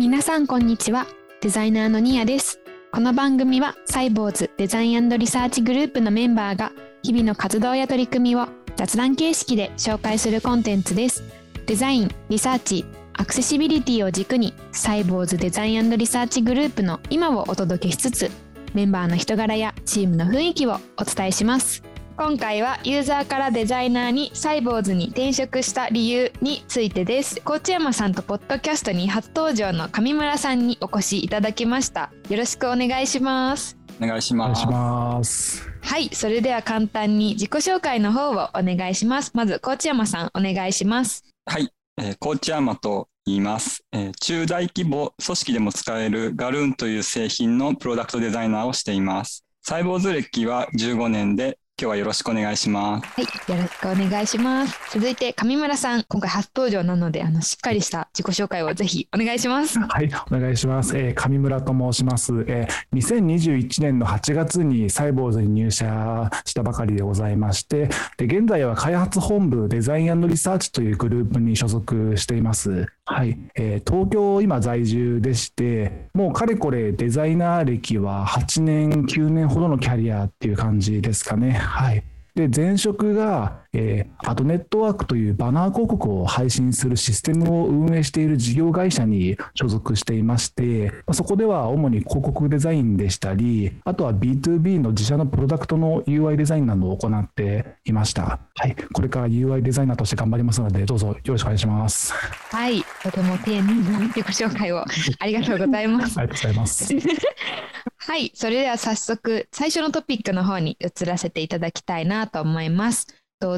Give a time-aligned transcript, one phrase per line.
[0.00, 1.06] 皆さんこんにちは。
[1.42, 2.58] デザイナーのニアです。
[2.90, 6.72] この番組はサイボウズデザインリサーチグループのメンバーが
[7.02, 11.22] 日々の活動や取り組みを雑談形式で紹介するコンテンツです。
[11.66, 18.30] デザインリサーチアクセシビリティを軸にサイボウズデザインリサーチグループの今をお届けしつつ
[18.72, 21.82] メンバーの人柄やチームの雰囲気をお伝えします。
[22.20, 27.40] 今回はユーザーからデザイナーにサイボウズに転職した理由についてです。
[27.42, 32.12] 高知山さんとポッドキャストに初登場の上村さんにお越しいただきました。
[32.28, 33.78] よろしくお願いします。
[34.02, 34.66] お願いします。
[34.66, 39.30] ますはいそれでは簡単に自己紹介の方をお願いします。
[39.32, 41.24] まず高知山さんお願いします。
[41.46, 49.46] はい、えー、高知山と言います、えー、中大規模組織でも使えるガルーンという製品のプロダクトデザイナーをしています。
[49.62, 53.06] サイボーズ歴は15年で今日はよろしくお願いします。
[53.06, 54.78] はい、よろしくお願いします。
[54.92, 59.78] 続いて上村さん、今回初登場なので、あのしっかりした自己紹介をぜひお願いします。
[59.78, 60.94] はい、お願いします。
[60.98, 62.44] えー、上村と申します。
[62.48, 72.88] えー、2021年の8月にサイボーズに入社したばかりでございまして、で現在は開発本部デザインリサーチというグループに所属しています。
[73.06, 81.58] はい、えー、東京今在住でして、もうかれこれデザイナー歴は8年、9年ほどのキャリアっていう感じですかね。
[81.70, 82.02] はい。
[82.34, 98.40] で前職が、えー、アドネットワークというバナー広告を配信するシステムを運営している事業会社に所属していましてそこでは主に広告デザインでしたりあとは B2B の自社のプロダクトの UI デザインなどを行っていました。
[98.54, 98.76] はい。
[98.92, 102.14] これから UI デザイナーとして頑張りますのでどうぞよろしくお願いします。
[102.14, 102.82] はい。
[103.02, 104.84] とても丁寧な自己紹介を
[105.18, 106.18] ありがとうございます。
[106.18, 106.94] ありがとうございます
[108.10, 113.06] はい、それでは早速最初のトピックの方に移らせていただきたいなと思います。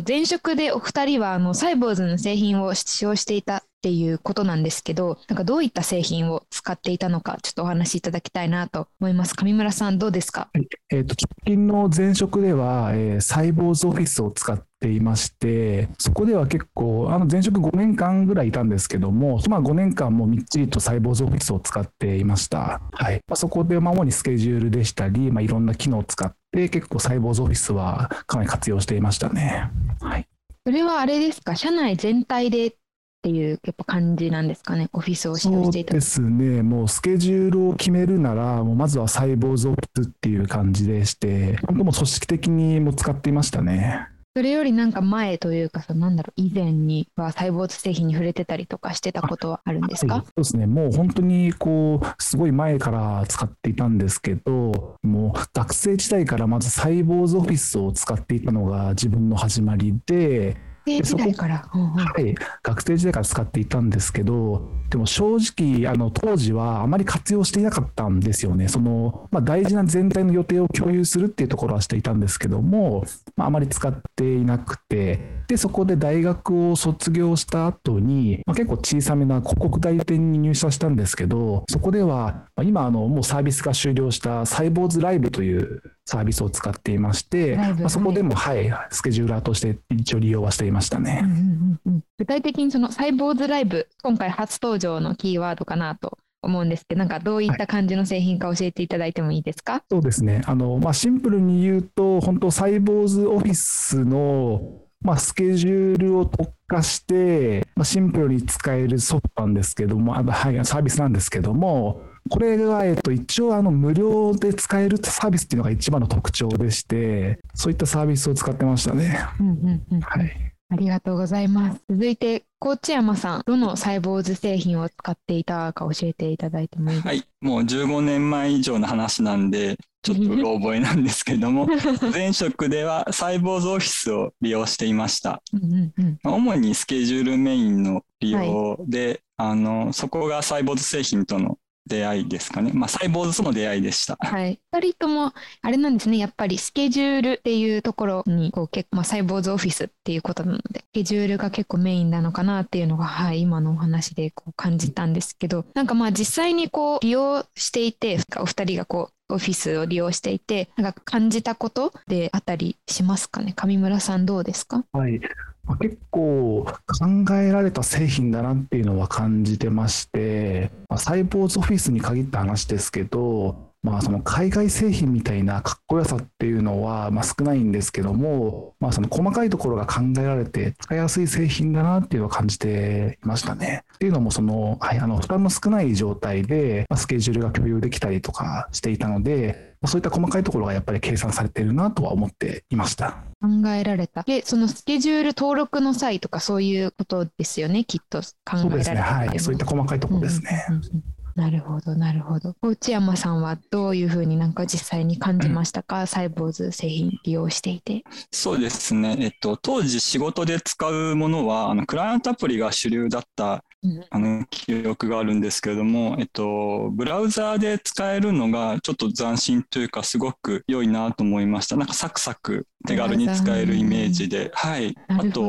[0.07, 9.35] 前職でお二人はあのサイボーズの製品を使用していたっていうことなんですけど、なんかどういった製品を使っていたのか、ちょっとお話しいただきたいなと思います。
[9.35, 22.81] 上村さん、どうですか、はいえーと、直近の前職では、えー、サイボーズオフィスを使っていまして、そこでは結構、あの前職5年間ぐらいいたんですけども、まあ、5年間もみっちりとサイボーズオフィスを使っていました。
[22.93, 29.73] はいまあ、そこで主にスケジュールでしたり、まあ、いろんな機能を使って、結構サイボーズオフィスはかなり活用していましたね。
[30.01, 30.29] はい
[30.65, 32.77] それはあれですか、社内全体で
[33.23, 44.09] っていうやっぱ感じなんですかね、オフィスを使用していたそうですね、もうスケジュールを決めるなら、もうまずはサイボーズオフィスっていう感じでして、本当も組織的にも使っていましたね。
[44.35, 68.69] それよりなんか前というか、なんだろう、以前にはサイボーズ製品に触れてたりとかしてたことはあるんですか、はい、そうですね、もう本当にこう、すごい前から使っていたんですけど、もう学生時代からまずサイボーズオフィスを使っていたのが自分の始まりで、生時代から、はい、学生時代から使っていたんですけどでも正直あの当時はあまり活用していなかったんですよね。
[68.69, 73.05] その、まあ、大事な全体の予定を共有するっていうところはしていたんですけども、
[73.35, 91.21] まあ、あまり使っていなくてでそこで大学を卒業した後に、まあ、結構小さめな広告代理店に入社したんですけどそこでは今あのもうサービスが終了したサイボーズライブというサービスを使っていまして、まあ、そこでも、はい、スケジューラーとして一応利用はしていましたね。
[91.23, 100.43] うんうんうん、具体的にそのサイボーズライブ、今回初登場のキーワードかなと思うんですけど、なんかどういった感じの製品か教えていただいてもいいですか、はい、そうですね。
[100.47, 119.19] あの、まあ、シンプルに言うと、本当サイボーズオフィスのまあ、スケジュールを特化して、まあ、シンプルに使えるソフトなんですけども、あはい、サービスなんですけども、これが、えっと、一応あの無料で使えるサービスっていうのが一番の特徴でして、そういったサービスを使ってましたね。
[119.41, 120.53] うんうんうん、はい。
[120.71, 121.83] ありがとうございます。
[121.91, 127.09] 続いて、高知山さん、どのサイボーズ製品を使っていたか教えていただいてもいいですか？
[127.11, 131.69] はい、もう15年前以上の話なんで、ちょっとうろ覚えなんですけども、
[132.11, 135.43] 前職ではサイボーズオフィスを利用していました。
[135.53, 142.71] うんうんうん、主にスケジュールメインの利用で、はい、あのそこがサイボーズ製品との出会いですかね。
[142.73, 144.17] まあ、サイボーズとの出会いでした。
[144.21, 144.61] はい。
[144.73, 145.33] 二人とも、
[145.63, 146.19] あれなんですね。
[146.19, 163.55] やっぱりスケジュールっていうところに、こう、結構、まあ、サイボーズオフィスっていうことなので、スケジュールが結構メインなのかなっていうのが、はい、今のお話でこう感じたんですけど、なんかまあ、実際にこう、利用していて、お二人がこう、オフィスを利用していて、なんか感じたことであったりしますかね。
[163.57, 164.85] 上村さんどうですか？
[164.93, 165.21] はい。
[165.65, 183.83] まあ、結構考えられた製品だなっていうのは感じてまして、まあ、サイボーズオフィスに限った話ですけど、まあ、その海外製品みたいなかっこよさっていうのは、まあ、少ないんですけども、まあ、その細かいところが考えられて使いやすい製品だなっていうのを感じていましたね。
[183.95, 193.25] っていうのもその、はい、あの負担の少ない状態で、スケジュールが共有できたりとかしていたのでそういった細かいところがやっぱり計算されているなとは思っていました。
[193.41, 194.23] 考えられた。
[194.23, 198.59] で、そのスケジュール登録の際とかそういうことですよね、きっと考えられた。
[198.59, 199.41] そうですね、はい。
[199.41, 200.67] そういった細かいところですね。
[200.69, 201.03] うんうんうん
[201.35, 202.55] なるほど、なるほど。
[202.61, 208.05] 内山さんはどういうふうになんか実際に感じましたか、サイボーズ製品利用していて。
[208.31, 209.17] そうですね。
[209.19, 213.65] えっと、当時仕事で使うものは、あの、クライアントアプリが主流だった
[214.11, 221.77] あの記憶があるんですけれども、えっと、ブラウザーで使えるのがちょっと斬新というかすごく良いなと思いました。
[221.77, 224.97] なんかサクサク手軽に使えるイメージで、はい。
[225.09, 225.43] あと、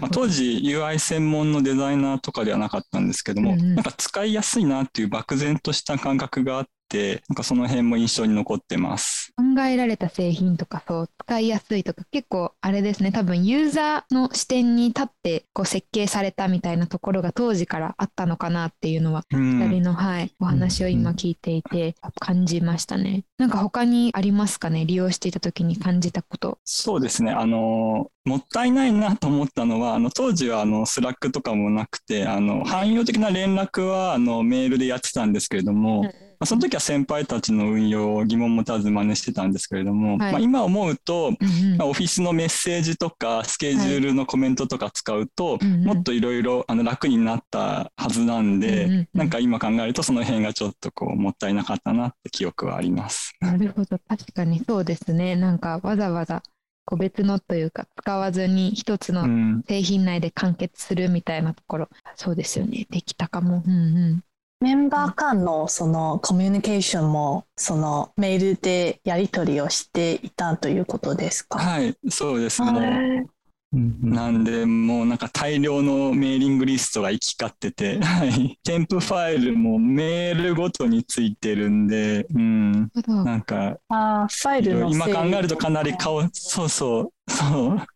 [0.00, 9.32] まあ、当時 UI 専門のデザイナーとかではなかったんですけども、うんうん、なんか使いやすいなっていう漠然とした感覚があって、なんかその辺も印象に残ってます。
[9.36, 23.24] 考えられた製品とかそう使いやすいとか結構あれですね多分ユーザーの視点に立ってこう設計されたみたいなところが当時からあったのかなっていうのは、2人の、はい、お話を今聞いていて感じましたね。
[23.38, 24.84] なんか他にありますかね？
[24.84, 26.58] 利用していた時に感じたこと。
[26.64, 27.30] そうですね。
[27.30, 53.34] あのもったいないなと思ったのはあの当時はあの Slack とかもなくてあの汎用的な連絡はあのメールでやってたんですけれども、うんまあ、その時は先輩たちの運用を疑問持たず真似してたんですけれども、はい、まあ、今思うと、うんうん、まあ、オフィスのメッセージとかスケジュールのコメントとか使うと、はい、もっといろいろ楽になったはずなんで、うんうん、なんか今考えるとその辺がちょっとこうもったいなかったなって記憶はあります。
[53.40, 53.98] なるほど。
[54.08, 55.34] 確かにそうですね。
[55.34, 56.42] なんかわざわざ
[56.84, 59.26] 個別のというか使わずに一つの
[59.66, 62.86] 製品内で完結するみたいなところ、うん、そうですよね。
[62.88, 63.62] できたかも。
[63.66, 63.74] うんう
[64.14, 64.24] ん
[64.60, 71.60] メンバー間のそのコミュニケーションもそのメールでやり取りをしていたということですか？
[71.60, 73.26] はいそうですね。
[73.70, 87.30] なんでもうなんか大量のメーリングリストが行き交ってて、 はい、添付ファイルもメールごとについてるんで、うん、なんかあファイル今考えるとかなり顔そうそう。
[87.30, 87.86] そう。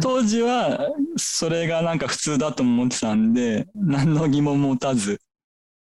[0.00, 5.20] 当時はそれがなんか普通だと思ってたんで何の疑問も持たず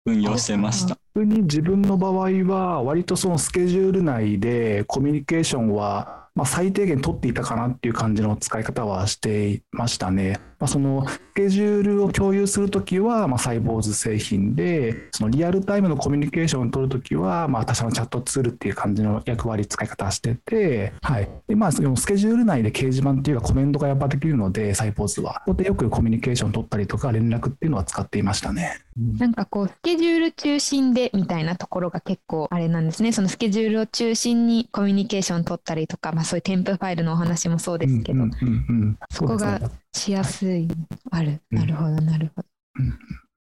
[0.07, 0.97] 運用してました。
[1.15, 10.39] 普に自分の場合は割とそのスケジュール内でコミュニケーションはまあ最低限取っていたかなっていう感じの使い方はしていましたね。
[10.59, 21.29] まあ、そのスケジュールを共有するときは、まあ、サイボーズ製品で、そのリアルタイムのコミュニケーションを取るときは、まあ、他社のチャットツールっていう感じの役割、使い方してて、はい。
[21.47, 25.41] で、まあ、そのスケジュール内で掲示板っていうかコメントがやっぱできるので、サイボーズは。
[25.45, 28.79] ここでよくコミュニケーション取ったりとか、連絡っていうのは使っていましたね。
[29.19, 33.11] なんかこう、スケジュール中心でみたいなところが結構あれなんですね。
[33.11, 38.23] そのスケジュールを中心にコミュニケーション取ったりとか、まあそういう添付ファイルのお話もそうですけど、
[39.09, 39.59] そこが
[39.93, 40.67] しやすい、
[41.11, 41.41] ある。
[41.49, 42.47] なるほど、なるほど。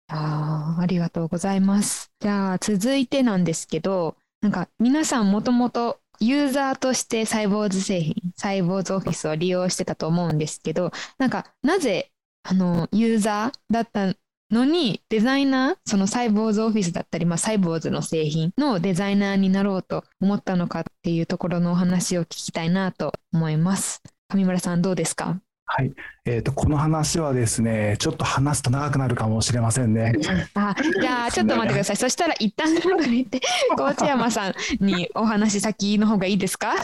[0.10, 2.12] ああ、ありがとうございます。
[2.20, 12.12] じゃあ、続いてなんですけど、なんか皆さんもともとユーザーとしてサイボーズ製品、サイボーズオフィスを利用してたと思うんですけど、なんかなぜ
[12.44, 14.14] あのユーザーだった
[14.52, 24.02] のにデザイナー、そのサイボーズオフィスだったり、まあ、サイボーズの製品のデザイナーになろうと思ったのかっていうところのお話を聞きたいなと思います。
[24.34, 25.40] 上村さんどうですか？
[25.74, 25.94] はい、
[26.26, 30.12] えーと、この話はですね、ちょっと話すと長くなるかもしれませんね。
[30.54, 31.96] あじゃあ、ちょっと待ってください。
[31.98, 33.40] そしたら、一旦長く言って、
[33.78, 36.74] 河内山さんにお話先の方がいいですか？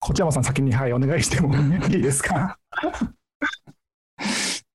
[0.00, 2.58] 河内山さん、先に、はい、お願いしてもいいですか？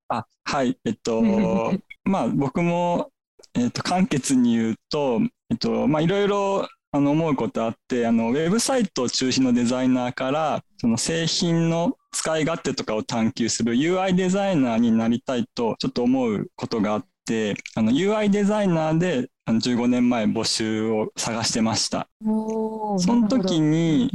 [0.10, 1.22] あはい、えっと、
[2.06, 3.10] まあ、僕も、
[3.54, 22.10] えっと、簡潔に言うと、えっと、まあ、いろいろあの思うことあってあのウェブサイト中心のデザイナーからその製品の使い勝手とかを探求する UI デザイナーになりたいとちょっと思うことがあってあの UI デザイナーであの15年前募集を探してました。
[22.24, 24.10] その時に、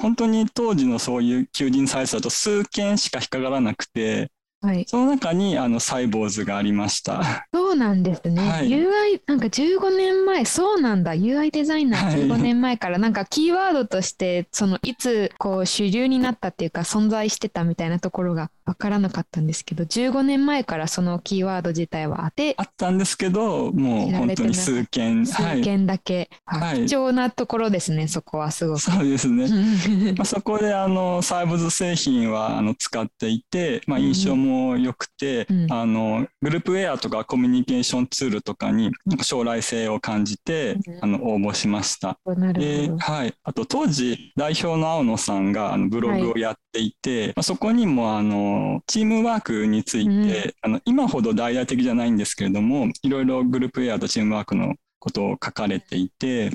[0.00, 4.30] 本当に当時のそういう求人サイトだと数件しか引っかからなくて
[4.66, 7.46] はい、その中にあのサイボーズがありました。
[7.52, 8.48] そうなんですね。
[8.48, 28.80] はい、UI なんか15年前そうなんだ UI デザイナー15年前からなんかキーワードとしてそのいつこう主流になったっていうか存在してたみたいなところが分からなかったんですけど15年前からそのキーワード自体はあってあったんですけどもう本当に数件数件だけ、はい、貴重なところですねそこはすごく。
[28.80, 29.48] そうですね。
[30.16, 38.90] まあそこであのサイボーズ製品はあの使っていて、まあ、印象もも良くて、うん、あのグループウェアとかコミュニケーションツールとかに
[39.22, 42.18] 将来性を感じて、うん、あの応募しました。
[42.54, 56.50] ではい、あと当時代表の青野さんがあのブログをやっていて、はい、まあ、そこにもあのチームワークについて、うん、あの今ほど大々的じゃないんですけれどもいろいろグループウェアとチームワークのことを書かれていて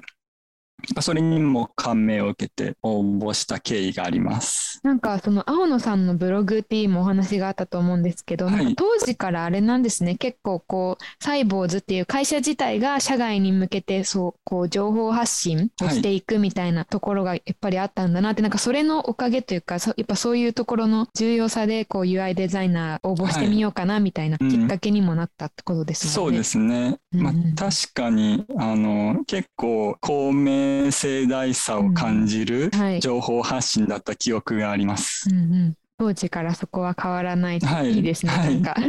[1.02, 4.80] それにも感銘を受けて応募した経緯があります。
[4.84, 10.16] なんかその青野さんのブログっていうもお話があったと思うんですけど、はい、当時からあれなんですね。
[10.16, 26.38] 結構こうサイボーズっていう会社自体が社外に向けてそうこう情報発信をしていくみたいなところがやっぱりあったんだなって、はい、なんかそれのおかげというかやっぱそういうところの重要さでこう UI デザイナー応募してみようかなみたいなきっかけにもなったってことですもんね。
[26.38, 35.30] うん、そうですね、まあ、確かにあの結構公明盛大さを感じる情報発信だった記憶があります。
[35.30, 38.76] うんうん当時からそこは変わらないといいですね、はい、なんか。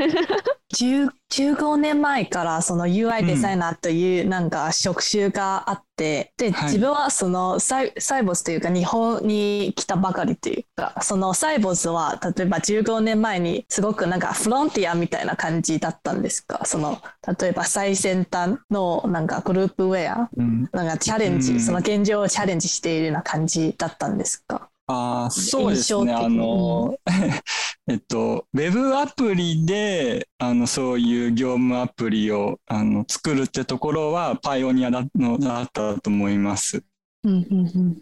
[0.74, 16.62] 15年前からその UI デザイナーというなんか職種があって、うん、で、自分はそのサイサイボスというか日本に来たばかりというかそのサイボスは例えば15年前にすごくなんかフロンティアみたいな感じだったんですか？
[16.64, 17.02] その
[17.38, 24.70] 例えば最先端のなんかグループウェア、うん、なんかチャレンジ、うん、その現状をチャレンジしているような感じだったんですか？
[24.92, 26.12] あそうですね。
[26.12, 26.96] あの、
[27.88, 36.84] えっと、ウェブアプリで、あの、そういう業務アプリを、あの、作るってところは、パイオニアだのだったと思います。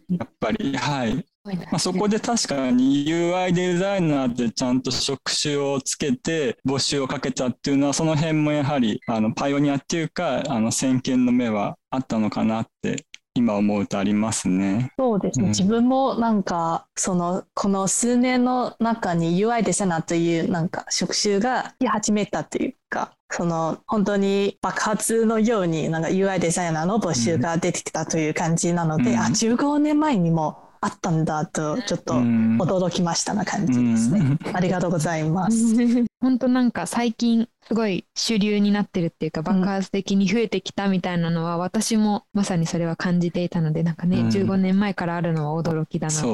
[0.08, 1.24] やっぱり、はい。
[1.44, 13.06] まあ、そこで確かに UI デザイナーってちゃんと職種をつけて募集をかけたっていうのはその辺もやはりあのパイオニアっていうかあの先見の目はあったのかなって
[13.40, 14.92] 今思うとありますね。
[14.98, 34.38] そうですね、うん、自分もなんかそのこの数年の中に UI デザイナーというなんか職種が来始めたというかその本当に爆発のようになんか UI デザイナーの募集が出てきたという感じなので、うん、あ15年前にもあったんだとちょっと驚きましたな感じですね。
[34.54, 35.76] ありがとうございます。
[36.20, 46.28] 本当なんか最近すごい主流になってるっていうか爆発的に増えてきたみたいなのは、私もまさにそれは感じていたのでなんかね、うん、15年前からあるのは驚きだなって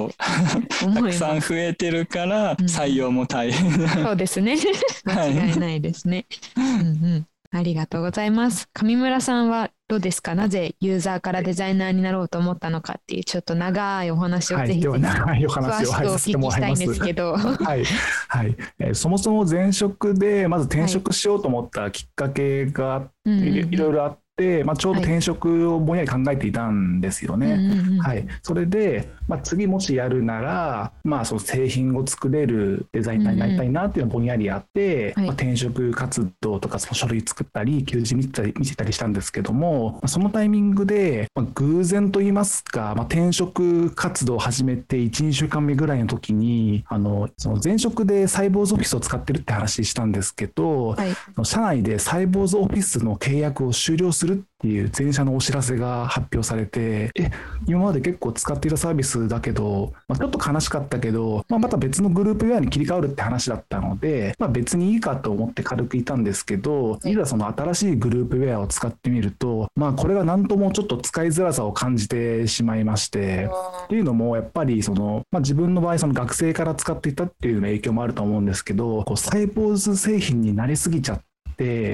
[0.84, 4.56] 思いますたくさん増えてるから採用も大変、うん、そうですね。
[5.04, 6.26] 間違いないですね。
[6.56, 8.68] うんうんありがとうございます。
[8.74, 10.34] 上村さんはどうですか？
[10.34, 17.84] なぜユーザーからデザイナーになろうと思ったのかっていうちょっと長いお話をぜひぜひ長いお話をお聞きしたいんですけど、 はい。
[18.28, 18.56] はい。
[18.78, 27.58] えー、そもそも前職でまず転職しようと思ったきっかけがいろいろあって、まあ、ちょうど転職をぼんやり考えていたんですよね。
[28.00, 51.14] はい、それで、まあ、次もしやるなら、まあ、その製品を作れるデザイナーになりたいなっていうのがぼんやりあって、まあ、転職活動とかその書類作ったり求人見てたり見てたりしたんですけどもそのタイミングで、まあ、偶然と言いますか、まあ、転職活動を始めて12週間目ぐらいの時にあのその前職でサイボーズオフィスを使ってるって話したんですけど、はい、
[51.44, 57.30] 社内でサイボーズオフィスの契約を終了するっていう全社のお知らせが発表されて、え、
[57.66, 67.14] 今まで結構使っていたサービスだけど、まあ、ちょっと悲しかったけど、まあ、また別のグループウェアに切り替わるって話だったので、まあ、別にいいかと思って軽くいたんですけど、い。
[67.14, 73.48] ざその新しいグループウェアを使ってみると、まあ、これが何ともちょっと使いづらさを感じてしまいまして、
[73.84, 81.35] っていうのもやっぱりその、まあ、自分の場合その学生から使っていたっていう影響もあると思うんですけど、こうサイボーズ製品になりすぎちゃって、って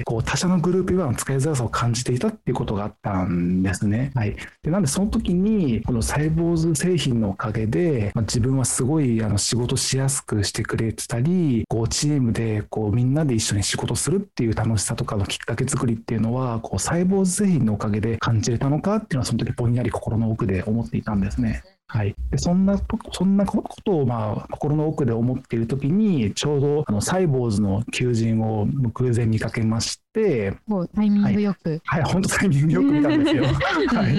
[0.05, 4.11] こう他社のグループ UI の使いづらさを感じていたっていうことがあったんですね。
[4.15, 21.63] はい、でなんでその時にこのサイボーズ製品のおかげで、まあ、自分はすごいあの仕事しやすくしてくれてたりこうチームでこうみんなで一緒に仕事するっていう楽しさとかのきっかけ作りっていうのはこうサイボーズ製品のおかげで感じれたのかっていうのはその時ぼんやり心の奥で思っていたんですね。
[21.93, 22.81] はい、でそんな
[23.13, 31.83] そんなことを、まあ、心の奥で思っている時にちょうどあのサイボーズの求人を偶然見かけましてもうタイミングよく。
[31.85, 33.45] はい、はい、本当タイミングよく見たんですよ。
[33.45, 34.15] はい、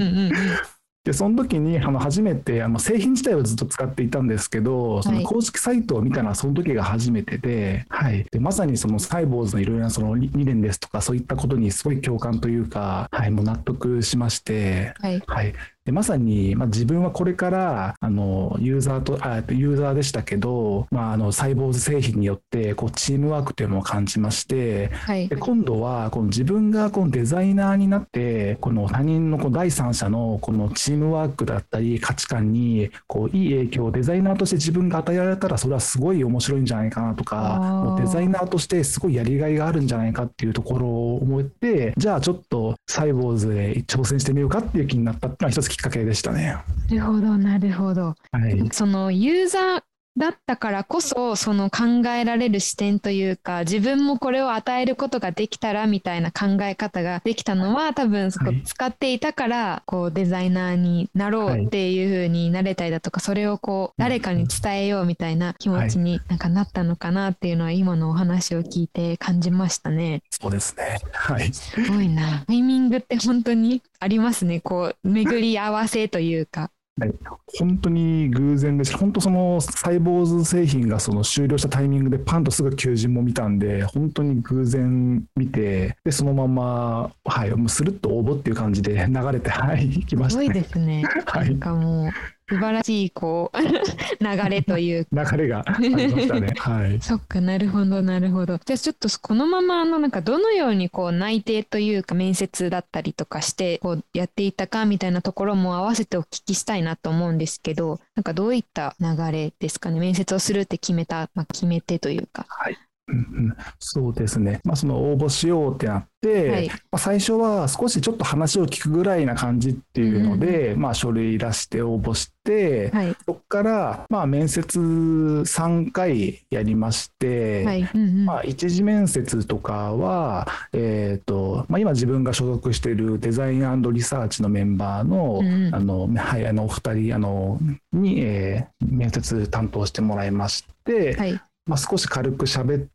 [1.03, 15.53] でその時にあの初めてあの製品自体はずっと使っていたんですけどその公式サイトを見たのはその時が初めてで,、はい、でまさにそのサイボーズのいろいろなその理念ですとかそういったことにすごい共感というか、はい、もう納得しまして、はい、はい、
[15.86, 46.56] でまさに、まあ、自分はこれからあのユーザーとあユーザーでしたけど、まあ、あのサイボーズ製品によってこうチームワークというのを感じまして、はい、で今度はこの自分がこのデザイナーになってこの他人のこの第三者のこのチームワークだったり価値観にこういい影響をデザイナーとして自分が与えられたらそれはすごい面白いんじゃないかなとかデザイナーとしてすごいやりがいがあるんじゃないかっていうところを思ってじゃあちょっとサイボーズで挑戦してみようかっていう気になったっていうのは一つきっかけでしたね。
[46.88, 48.13] なるほどなるほど。
[48.32, 49.84] はい、そのユーザー
[50.15, 70.22] だったからこそその考えられる視点というか自分もこれを与えることができたらみたいな考え方ができたのは多分そこ使っていたからこうデザイナーになろうっていう風になれたりだとかそれをこう誰かに伝えようみたいな気持ちになんかなったのかなっていうのは今のお話を聞いて感じましたね。
[70.29, 71.00] そうですね。
[71.12, 71.51] はい。
[71.51, 72.43] すごいな。
[72.48, 74.62] タイミングって本当にありますね。
[74.62, 76.70] こう巡り合わせというか。
[77.00, 77.14] はい、
[77.58, 91.04] 本当に偶然です本当そのサイボーズ製品がその終了したタイミングでパンとすぐ求人も見たんで本当に偶然見てでそのままはいもうスルッと応募っていう感じで流れてはいきました、ね、すごいですね。
[91.26, 92.12] はい、なんかもう
[92.54, 93.58] 素晴らしいこう
[94.24, 96.54] 流れという流れがありましたね。
[96.58, 97.00] はい。
[97.02, 98.60] そっかなるほどなるほど。
[98.64, 110.00] じゃあちょっとこのままあのなんかどのようにこう内定というか面接だったりとかしてこうやっていたかみたいなところも合わせてお聞きしたいなと思うんですけど、なんかどういった流れですかね？
[110.00, 112.46] 面接をするって決めたまあ決め手というか。
[112.48, 112.78] はい。
[113.08, 127.90] うんうん、そうですね、まあ、その応募しようってなって、はい、まあ、最初は少しちょっと話を聞くぐらいな感じっていうので、うん、まあ、書類出して応募して、はい、そこからまあ面接3回やりまして、はい。
[127.94, 137.60] うんうん、まあ、一次面接とかは、えーとまあ、今自分が所属しているデザインリサーチのメンバーのうん、あのはい、あのお二人あの
[137.92, 141.16] に、えー、面接担当してもらいまして。
[141.16, 141.42] はい。
[141.66, 142.93] まあ、少し軽く喋って、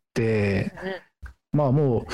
[1.52, 2.06] まあもう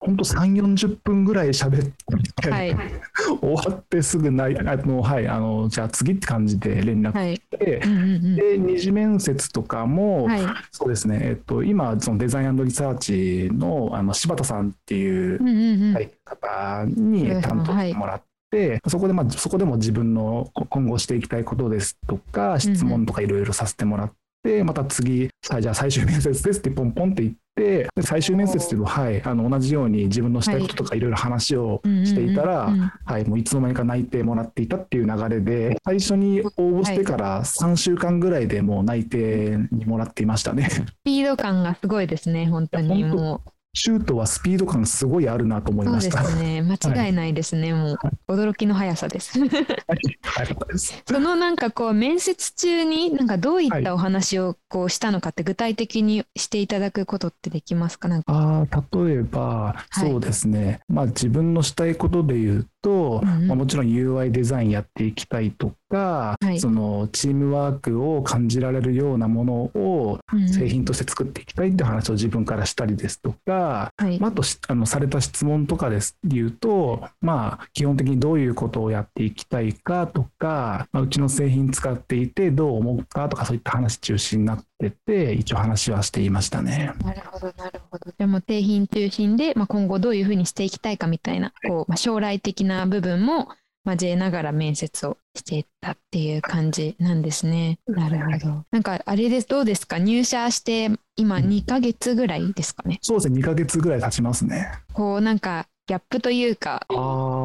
[0.00, 1.92] 本当3、40分ぐらい喋っ
[2.40, 2.76] て、はい、
[3.40, 10.40] 終わってすぐない、あの、はい、あの、じゃあ次って感じで連絡して、はい、で、二次面接とかも、はい、
[10.70, 32.72] そうですね、えっと、今、そのデザインリサーチの、あの、柴田さんっていう、うんうんうん、はい、方に担当してもらって、そこで、まあ、そこでも自分の今後していきたいことですとか、質問とかいろいろさせてもらって、また次、さあじゃあ最終面接ですってポンポンって言って、最終面接っていうのは、はい、あの同じように自分のしたいこととかいろいろ話をしていたら、
[33.04, 40.70] はい、もういつの間にか内定もらっていたっていう流れで、最初に応募してから3週間ぐらいでもう内定にもらっていましたね。
[40.70, 43.50] スピード感がすごいですね、本当にもう。
[43.78, 46.24] シュートはスピード感すごいあるなと思いました。
[46.24, 46.62] そうですね。
[46.62, 47.72] 間違いないですね。
[47.72, 49.38] はい、もう驚きの速さです。
[49.38, 49.48] はい、
[51.06, 58.08] そのなんかこう面接中になんかどういったお話をこうしたのかって具体的にしていただくことってできますか？
[58.08, 60.80] なんかああ例えば、そうですね。
[60.88, 70.18] まあ自分のしたいことで言うと、うんまあ、もちろん UI デザインやっていきたいとか、はい、そのチームワークを感じられるようなものを
[70.52, 86.92] 製品として作っていきたいって話を自分からしたりですとか、はい、まあ、あとあのされた質問とかです言うと、まあ、基本的にどういうことをやっていきたいかとか、まあ、うちの製品使っていてどう思うかとかそういった話中心になってて一応話はしていましたね。
[87.04, 88.12] なるほどなるほど。
[88.16, 93.48] でも製品中心で、まあ、今後どういうふうにしていきたいかみたいな、こうまあ、将来的な部分も
[93.92, 97.78] 交えながら面接をしていったっていう感じなんですね。
[97.86, 98.64] なるほど。
[98.70, 99.98] なんかあれです、どうですか？
[99.98, 102.98] 入社して今2ヶ月ぐらいですかね？
[103.02, 104.70] そうですね、2ヶ月ぐらい経ちますね。
[104.92, 106.86] こうなんかギャップというか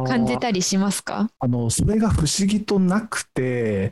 [0.06, 1.29] 感じたりしますか？
[1.39, 3.88] あのそれが不思議となくて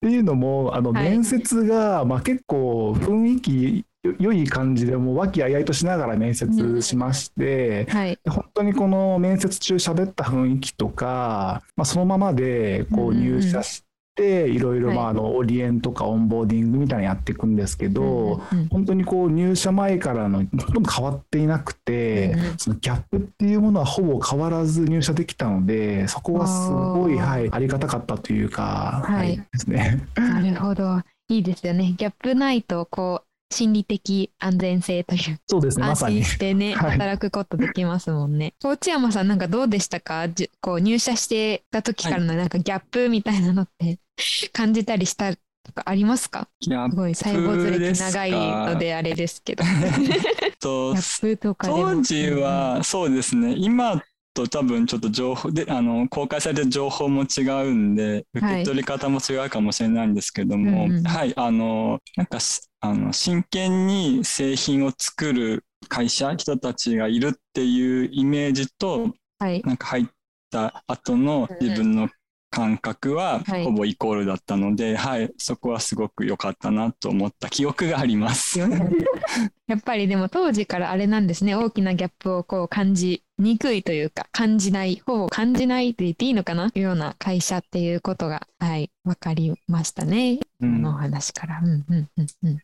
[0.00, 3.84] ていうのもあの、面接が、まあ、結構雰囲気
[4.18, 7.96] 良い感じでもう和気あいあいとしながら面接しまして、うん。
[7.96, 13.84] はい、本当にこの面接中喋った雰囲気とか、まあ、そのままでこう入社し
[14.16, 30.02] て、いろいろまああのオリエンとかオンボーディングみたいなのやっていくんですけど、本当にこう入社前からのほとんど変わっていなくて、そのギャップっていうものはほぼ変わらず入社できたのでそこはすごい、はい、ありがたかったというか、はい、ですね。
[30.16, 31.00] なるほど。
[31.28, 31.94] いいですよね。
[31.96, 35.40] ギャップないとこう心理的安全性という。
[35.46, 38.54] そうですね安心してね、はい、働くことできますもんね。
[38.64, 40.26] 内山さんなんかどうでしたか？
[40.60, 43.98] こう入社してた時からのなんかギャップみたいなのって
[44.52, 45.34] 感じたりした
[45.64, 46.48] とかありますか？
[46.60, 49.62] すごい細胞ずれ長いのであれですけど。
[50.60, 50.94] と
[51.60, 53.54] 当時はそうですね。
[53.56, 54.02] 今
[54.34, 62.38] と多分ちょっと情報であの公開されてる情報も違うんで受け取り方も違うかもしれないんですけども、はい、うんうん、はい、あのなんか
[62.80, 70.06] あの真剣に製品を作る会社人たちがいるっていうイメージと、はい、なんか入っ
[70.50, 72.08] た後の自分の
[72.52, 78.60] 感覚はほぼイコールだったので、はい、はい、そこはすごく良かったなと思った記憶があります。
[79.66, 81.54] やっぱりでも当時からあれなんですね。
[81.54, 86.70] 大きなギャップをこう感じにくいというか感じないほぼ感じないって言っていいのかな？
[86.70, 88.90] というような会社っていうことがはい。
[89.04, 91.60] 分かりましたね、うん、このお話から。
[91.60, 92.58] うんうんうんうん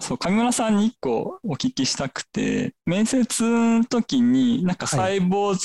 [0.00, 5.56] そう、上村さんに一個お聞きしたくて、面接の時になんかサイボー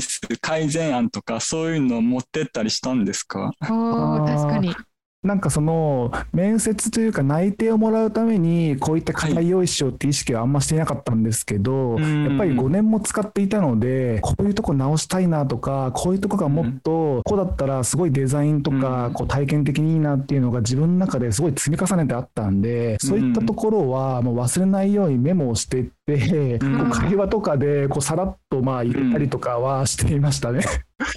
[0.00, 4.74] ス改善案とかそういうのを持ってったりしたんですか、お確かに。
[5.22, 30.64] なんかその面接というか内定をもらうためにこういった課題用意しようって意識はあんましていなかったんですけど、はい、やっぱり5年も使っていたのでこういうとこ直したいなとかこういうとこがもっとこうだったらすごいデザインとかこう体験的にいいなっていうのが自分の中ですごい積み重ねてあったんでそういったところはもう忘れないようにメモをしていって、こう会話とかでこうさらっとまあ言ったりとかはしていましたね。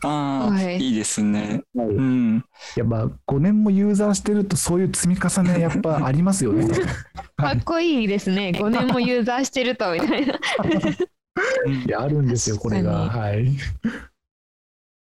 [0.03, 1.63] ああ、はい、いいですね。
[1.75, 2.45] はい、うん。
[2.75, 6.67] やっぱ5年もユーザーしてるとそういう積み重ねやっぱありますよね。
[7.37, 8.51] かっこいいですね。
[8.55, 10.33] 5年もユーザーしてるとみたいな。
[11.85, 13.09] いやあるんですよこれが。
[13.09, 13.55] はい。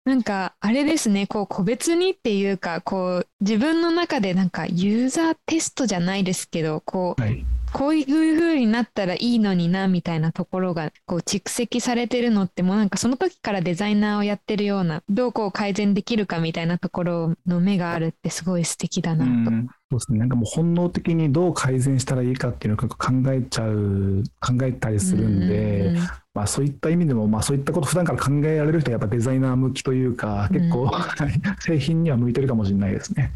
[0.08, 1.26] なんかあれですね。
[1.26, 7.44] こう個別にっていうかこう自分の中でなんかユーザーテストじゃないですけどこう、はい、
[7.74, 19.50] こういう風になったらいいのになみたいなところがこう蓄積されてるのってもうなんかその時からデザイナーをやってるようなどうこう改善できるかみたいなところの目があるってすごい素敵だなと。
[19.54, 25.96] うそうですね、なんかもう本能的にどう改善したらいいかっていうのを考えちゃう考えたりするんで、ん
[26.38, 30.88] まあ、そういった意味でも、まあ、そういったこと普段から考えられる人はやっぱデザイナー向きというか結構、
[31.58, 33.32] 製品には向いてるかもしれないですね。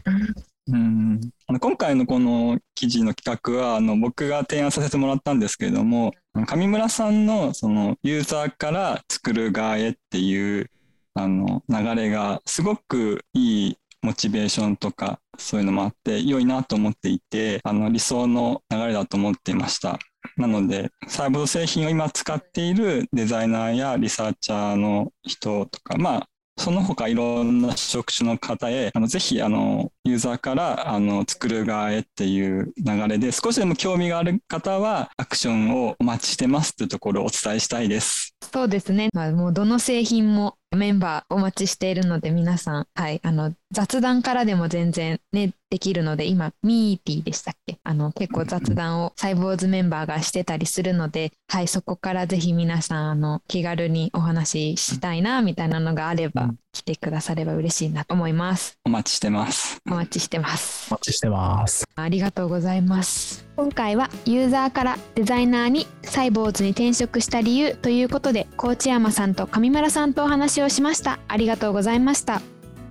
[0.68, 6.12] うんあの今回のこの記事の企画はあの僕が提案させてもらったんですけれども
[6.46, 10.70] 上村さんのそのユーザーから作る側へっていう
[11.14, 19.98] あの流れがすごくいいモチベーションとかそういうのもあって良いなと思っていてあの理想の流れだと思っていました。
[20.36, 38.34] なので、サーボード製品を今使っているデザイナーやリサーチャーの人とか、まあ、その他いろんな職種の方へ、あのぜひあのユーザーからあの作る側へっていう流れで、少しでも興味がある方はアクションをお待ちしてますというところをお伝えしたいです。
[38.52, 39.08] そうですね。
[39.14, 47.78] まあ、もうどの製品もメンバーお待ちしているので皆さん、はい、あの雑談からでも全然ねできるので今ミーティーでしたっけ？
[47.84, 58.78] あの結構雑談をサイボーズメンバーがしてたりするので、はい、そこからぜひ皆さんあの気軽にお話ししたいなみたいなのがあれば、来てくだされば嬉しいなと思います。
[58.84, 59.80] お待ちしてます。
[59.86, 60.88] お待ちしてます。
[60.90, 61.86] お待ちしてます。
[61.94, 63.46] ありがとうございます。
[63.56, 71.18] 今回はユーザーからデザイナーにサイボーズに転職した理由ということで、高知山さんと上村さんとお話をしました。
[71.28, 72.40] ありがとうございました。